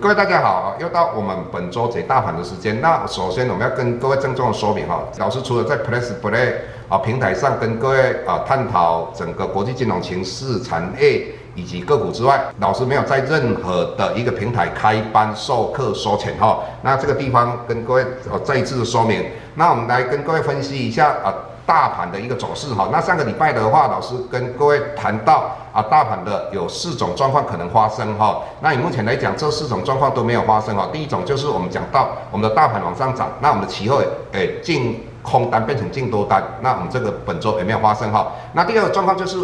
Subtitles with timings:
[0.00, 2.80] 各位大家好，又到我们本周解大盘的时间。
[2.80, 6.54] 那首先我们要跟各位郑重的说明哈，老师除了在 Press Play
[6.88, 16.60] 啊平台上跟各位啊探讨整个国际金融情势、产业以及个股之外，老师没有在任何的一个平台开班授课收钱哈。
[16.82, 18.06] 那这个地方跟各位
[18.44, 19.24] 再一次的说明。
[19.56, 21.34] 那我们来跟各位分析一下啊。
[21.66, 28.40] 大盘的一个走势哈，那上个礼拜的话，老师跟各位谈到啊，大盘的有四种状况可能发生哈。
[28.60, 30.88] 那以目前来讲，这四种状况都没有发生哈。
[30.92, 34.00] 第一种就是我们讲到我们的大盘往上涨，那我们的期货
[34.30, 38.30] 诶净空单变成净多单，那我们这个本周也没有发生哈。
[38.52, 39.36] 那第二个状况就是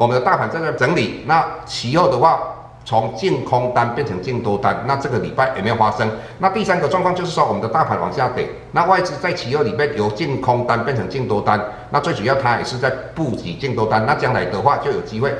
[0.00, 2.40] 我们的大盘在那整理，那期货的话。
[2.82, 6.10] 从净空单变成净多单，那这个礼拜有没有发生。
[6.38, 15.32] 那第三个状况就是说，我们的大盘往下跌，那外资在期货里面由净空单变成净多单，那最主要它也是在布局净多单，那将来的话就有机会，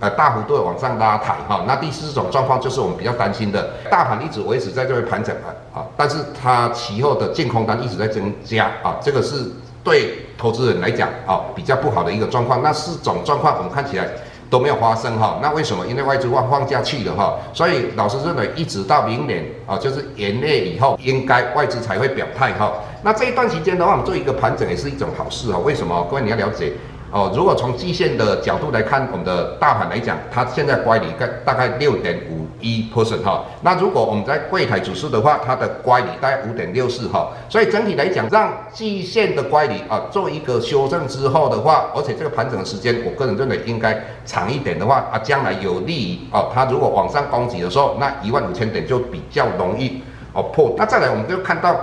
[0.00, 1.64] 呃，大幅度的往上拉抬哈。
[1.66, 5.34] 那第四种状况就是我们比较担心的，大盘一直维持在这边盘整
[5.74, 9.50] 啊，但是它期货的净空单一直在增加啊，这个是
[9.82, 12.60] 对投资人来讲啊比较不好的一个状况。
[12.60, 14.08] 那四种状况我们看起来。
[14.52, 15.86] 都没有发生哈，那为什么？
[15.86, 22.70] 因为外资放放假去了哈，所以老师认为一直到明年啊，就是元月以后，应该外资才会表态哈。
[23.02, 25.58] 那这一段期间的话，我们做一个盘整也是一种好事哈。
[25.60, 26.06] 为什么？
[26.10, 26.70] 各位你要了解。
[27.12, 33.44] 哦，如果从季线的角度来看，我们的大盘来讲，它现在乖离大大概六点五一 percent 哈。
[33.60, 37.28] 那如果我们在柜台指数的话，它的乖离大概五点六四哈。
[37.50, 50.02] 所以整体来讲，让季线的乖离啊做一个修正之后的话，而且这个盘整的时间，我个人认为应该长一点的话啊，将来有利于啊，它如果往上攻击的时候，那一万五千点就比较容易
[50.32, 50.74] 哦破。
[50.78, 51.76] 那再来，我们就看到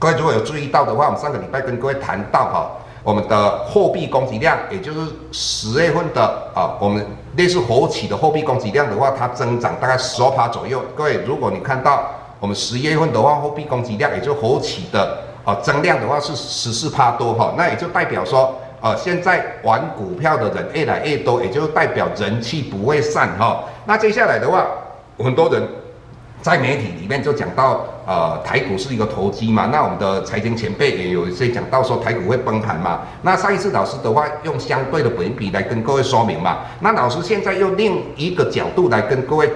[0.00, 2.70] 各位如果有注意到的话，我们上个礼拜跟各位谈到哈。
[3.02, 5.00] 我们的货币供给量，也就是
[5.32, 6.22] 十月份的
[6.54, 7.04] 啊，我们
[7.36, 10.82] 类似活期的货币供给量的话，它增长大概十二趴左右。
[10.94, 12.04] 各位，如果你看到
[12.38, 23.64] 我们十一月份的话，货币供给量，也就活期的啊增量的话是十四趴多哈，那也就代表说，呃，现在玩股票的人越来越多，也就代表人气不会散哈。
[23.86, 24.66] 那接下来的话，
[25.18, 25.62] 很多人。
[26.42, 33.00] 在媒体里面就讲到，呃，台股是一个投机嘛，那我们的财经前辈也有一些讲到说台股会崩盘嘛。
[33.22, 39.46] 那上一次老师的话用相对的本比来跟各位说明嘛，那老师现在用另一个角度来跟各位，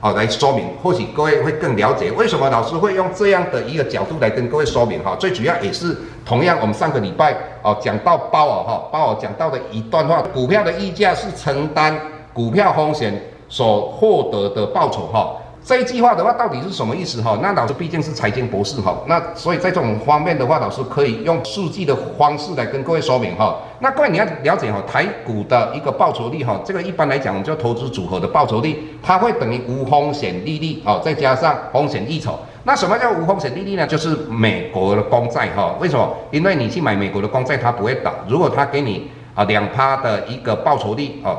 [0.00, 5.14] 啊、呃，来说明，或许各位会更了解为什么老师会用这样的一个角度来跟各位说明哈。
[5.14, 11.96] 最主要也是同样，我们上个礼拜哦讲到鲍尔哈，鲍尔讲到的一段话，股票的溢价是承担
[12.32, 13.14] 股票风险
[13.48, 15.36] 所获得的报酬哈。
[15.64, 17.38] 这一句话的话，到底是什么意思哈？
[17.40, 23.56] 那老师毕竟是财经博士哈，那所以在这种方面的话，老师可以用数据的方式来跟各位说明哈。
[23.78, 32.36] 那各位你要了解哈，台股的一个报酬率哈，这个一般来讲，我们叫投资组合的报酬率，它会等于无风险利率哦，再加上风险溢酬。
[32.64, 33.86] 那什么叫无风险利率呢？
[33.86, 35.76] 就是美国的公债哈。
[35.80, 36.12] 为什么？
[36.32, 38.12] 因为你去买美国的公债，它不会倒。
[38.26, 41.38] 如果它给你啊两趴的一个报酬率哦，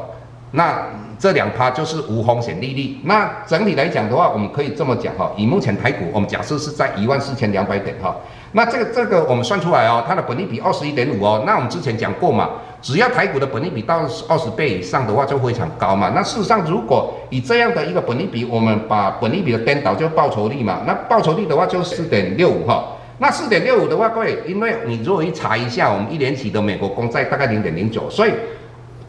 [0.53, 0.84] 那。
[1.19, 2.97] 这两趴就是无风险利率。
[3.06, 8.14] 那整体来讲的话，我们可以这么讲哈，以目前台股，我们假设是在一万四千两百点哈。
[8.52, 11.44] 那这个这个我们算出来哦，它的本利比二十一点五哦。
[11.46, 12.50] 那我们之前讲过嘛，
[12.81, 16.12] 只要台股的本利比到二十倍以上的话，就非常高嘛。
[16.14, 20.81] 那事实上，如果以这样的一个本利比，我们把本利比的颠倒，就报酬率嘛。
[20.85, 22.84] 那报酬率的话就四点六五哈。
[23.20, 28.34] 那四点六五的话，各位，因为你如果一查一下，我们一年期的美国公债大概零点零九，所以。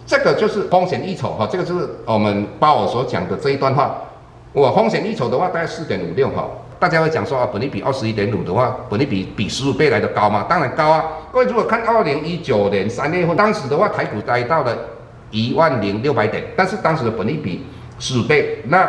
[0.07, 3.99] 这个就是风险溢酬哈，这个就是我们鲍尔所讲的这一段话。
[4.53, 6.47] 我风险溢酬的话大概四点五六哈，
[6.79, 10.47] 大家会讲说啊，本利比二十一点五的话，本利比比十五倍来的高吗？
[10.49, 11.05] 当然高啊。
[11.33, 14.77] 各位如果看二零一九年三月份，当时的话台股来到了
[15.31, 17.65] 一万零六百点，但是当时的本利比
[17.99, 18.89] 十五倍，那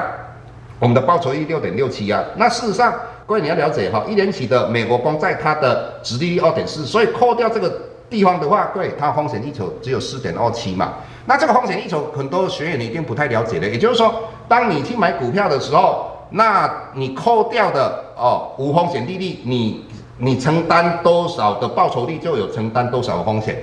[0.79, 2.21] 我们的报酬率六点六七啊。
[2.35, 2.93] 那事实上，
[3.25, 7.71] 各位你要了解哈，一年期的美国公债它的殖利率二点四，所以扣掉这个。
[8.09, 10.93] 地方的话，对它风险溢酬只有四点二七嘛。
[11.25, 13.67] 那这个风险溢酬，很多学员你一定不太了解的。
[13.67, 14.13] 也就是说，
[14.47, 19.85] 当你去买股票的时候，那你扣掉的哦无风险利率，你
[20.17, 23.57] 你承担多少的报酬率，就有承担多少的风险。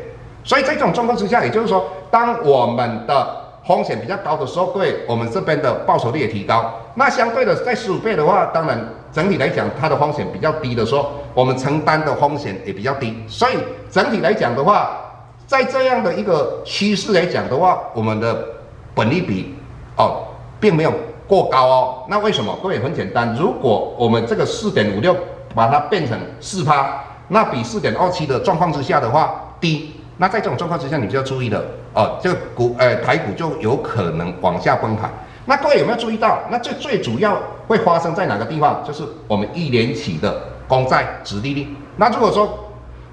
[0.44, 6.68] 所以在这种状况之下，也就是说，当我们的风险比较高的时候，对我们这边的报酬率也提高。
[6.96, 8.76] 那相对的，在十五倍的话，当然
[9.12, 13.16] 整体来讲，它的风险比较低的时候，我们承担的风险也比较低。
[13.26, 13.54] 所以
[13.90, 14.98] 整体来讲的话，
[15.46, 18.46] 在这样的一个趋势来讲的话，我们的
[18.94, 19.54] 本利比
[19.96, 20.24] 哦，
[20.60, 20.92] 并没有
[21.26, 22.04] 过高哦。
[22.08, 22.58] 那为什么？
[22.62, 25.16] 各位很简单，如果我们这个四点五六
[25.54, 29.92] 把它变成四趴，那比四点二七的状况之下的话低。
[30.18, 31.62] 那在这种状况之下，你就要注意了
[31.94, 35.10] 哦，这个股呃台股就有可能往下崩盘。
[35.46, 36.38] 那各位有没有注意到？
[36.50, 37.36] 那最最主要
[37.66, 38.84] 会发生在哪个地方？
[38.86, 40.40] 就是我们一连起的
[40.72, 41.68] 公债殖利率。
[41.98, 42.48] 那如果说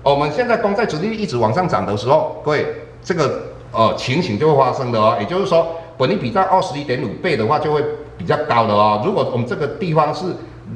[0.02, 2.66] 我们现在公债殖利率一直往上涨的时候，各位
[3.04, 3.42] 这个
[3.74, 5.18] 呃情形就会发生的哦。
[5.20, 5.68] 也就是说，
[5.98, 7.84] 本利比在二十一点五倍的话，就会
[8.18, 9.02] 比较高的哦。
[9.06, 10.28] 如果我们这个地方是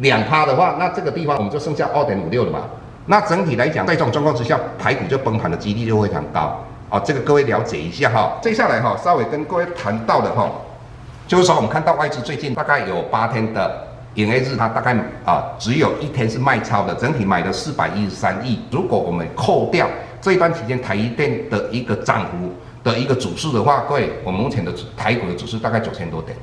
[0.01, 2.59] 两趴的话，那这个地方我们就剩下二点五六了嘛。
[3.05, 6.59] 那整体来讲，在这种状况之下，台股就崩盘的几率就非常高
[6.89, 6.99] 啊。
[6.99, 8.33] 这个各位了解一下哈。
[8.41, 10.51] 接下来哈，稍微跟各位谈到的哈，
[11.29, 14.95] 就是说我们看到外资最近大概有八天的营业日，它大概
[15.25, 18.59] 啊只有一天是卖超的，整体买了四百一十三亿。
[18.69, 19.87] 如果我们扣掉
[20.21, 22.51] 这一段期间台积电的一个涨幅
[22.83, 26.37] 的一个指数的话，各位，我们目前的台股的指数大概九千多点。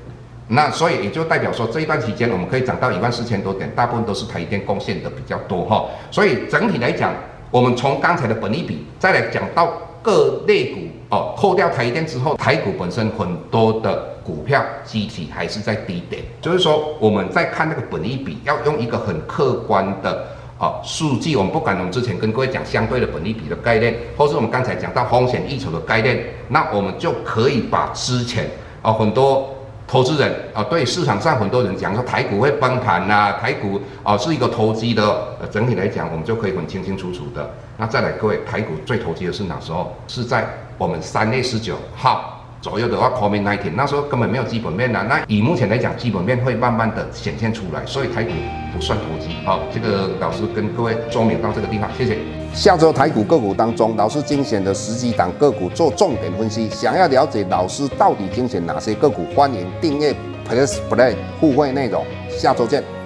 [0.49, 5.84] 那所以也就代表说，这一段期间我们可以涨到一万四千多点，大部分都是台积电贡献的比较多哈。
[6.11, 7.14] 所以整体来讲，
[7.52, 9.72] 我们从刚才的本益比再来讲到
[10.02, 10.81] 各类股
[11.11, 20.25] 哦，扣掉台积电之后，台股本身很多的股票机体还是在低点，就是说我们在看那个本益比，要用一个很客观的
[20.56, 28.49] 啊数据，我们不管我们之前跟各位讲相对的本益比的概念，或是我们刚才讲到风险溢酬的概念，那我们就可以把之前
[28.82, 29.56] 啊很多。
[29.91, 35.03] 投资人啊，对市场上很多人讲说台股会崩盘呐，台股啊是一个投机的。
[35.41, 37.50] 呃，整体来讲，我们就可以很清清楚楚的。
[37.77, 39.93] 那再来，各位，台股最投机的是哪时候？
[40.06, 40.47] 是在
[40.79, 42.40] 我们三月十九号。
[42.61, 45.03] 左右的话，COVID-19 那时候根本没有基本面的。
[45.05, 48.31] 那以目前来讲，基本面会慢慢的显现出来，所以台股
[48.75, 49.35] 不算投机。
[49.47, 52.19] 好，这个老师跟各位说明到这个地方，谢谢。
[52.53, 56.69] 下周台股个股当中，老师精选的十几档个股做重点分析。
[56.69, 60.15] 想要了解老师到底精选哪些个股，欢迎订阅
[60.47, 62.05] Plus Play 互惠内容。
[62.29, 63.00] 下周见。